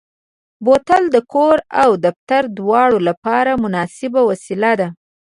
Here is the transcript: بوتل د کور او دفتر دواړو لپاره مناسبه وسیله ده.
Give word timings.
بوتل 0.63 1.03
د 1.15 1.17
کور 1.33 1.57
او 1.83 1.89
دفتر 2.05 2.43
دواړو 2.57 2.97
لپاره 3.07 3.51
مناسبه 3.63 4.21
وسیله 4.29 4.71
ده. 4.79 4.87